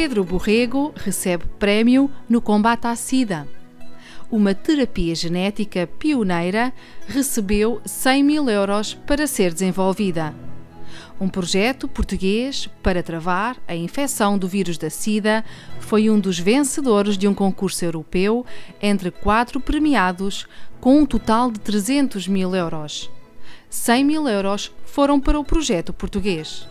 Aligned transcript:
Pedro 0.00 0.22
Borrego 0.22 0.94
recebe 0.94 1.44
prémio 1.58 2.08
no 2.28 2.40
combate 2.40 2.86
à 2.86 2.94
SIDA. 2.94 3.48
Uma 4.30 4.54
terapia 4.54 5.12
genética 5.12 5.88
pioneira 5.88 6.72
recebeu 7.08 7.80
100 7.84 8.22
mil 8.22 8.48
euros 8.48 8.94
para 8.94 9.26
ser 9.26 9.52
desenvolvida. 9.52 10.32
Um 11.20 11.28
projeto 11.28 11.88
português 11.88 12.70
para 12.80 13.02
travar 13.02 13.56
a 13.66 13.74
infecção 13.74 14.38
do 14.38 14.46
vírus 14.46 14.78
da 14.78 14.88
SIDA 14.88 15.44
foi 15.80 16.08
um 16.08 16.20
dos 16.20 16.38
vencedores 16.38 17.18
de 17.18 17.26
um 17.26 17.34
concurso 17.34 17.84
europeu 17.84 18.46
entre 18.80 19.10
quatro 19.10 19.58
premiados, 19.58 20.46
com 20.80 21.00
um 21.00 21.06
total 21.06 21.50
de 21.50 21.58
300 21.58 22.28
mil 22.28 22.54
euros. 22.54 23.10
100 23.68 24.04
mil 24.04 24.28
euros 24.28 24.70
foram 24.84 25.18
para 25.18 25.40
o 25.40 25.44
projeto 25.44 25.92
português. 25.92 26.68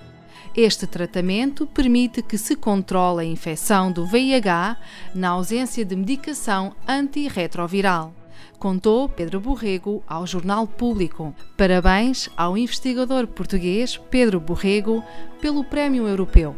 Este 0.59 0.88
tratamento 0.88 1.67
permite 1.67 2.23
que 2.23 2.35
se 2.35 2.55
controle 2.55 3.21
a 3.21 3.29
infecção 3.29 3.91
do 3.91 4.08
VIH 4.08 4.75
na 5.13 5.30
ausência 5.30 5.86
de 5.86 5.95
medicação 5.95 6.75
antirretroviral. 6.88 8.11
Contou 8.58 9.08
Pedro 9.08 9.39
Borrego 9.39 10.02
ao 10.08 10.25
Jornal 10.25 10.66
Público. 10.66 11.31
Parabéns 11.55 12.28
ao 12.35 12.58
investigador 12.58 13.28
português 13.28 13.97
Pedro 14.09 14.39
Borrego 14.39 15.03
pelo 15.39 15.63
Prémio 15.63 16.08
Europeu. 16.08 16.55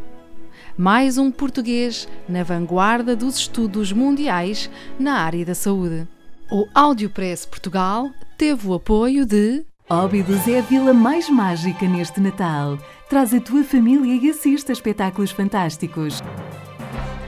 Mais 0.78 1.18
um 1.18 1.30
português 1.30 2.08
na 2.26 2.42
vanguarda 2.42 3.14
dos 3.14 3.36
estudos 3.36 3.92
mundiais 3.92 4.70
na 4.98 5.18
área 5.18 5.44
da 5.44 5.54
saúde. 5.54 6.08
O 6.50 6.66
Audiopress 6.74 7.44
Portugal 7.44 8.10
teve 8.38 8.66
o 8.66 8.72
apoio 8.72 9.26
de 9.26 9.62
Óbidos 9.92 10.46
é 10.46 10.60
a 10.60 10.62
vila 10.62 10.94
mais 10.94 11.28
mágica 11.28 11.84
neste 11.84 12.20
Natal. 12.20 12.78
Traz 13.08 13.34
a 13.34 13.40
tua 13.40 13.64
família 13.64 14.14
e 14.22 14.30
assiste 14.30 14.70
a 14.70 14.72
espetáculos 14.72 15.32
fantásticos. 15.32 16.22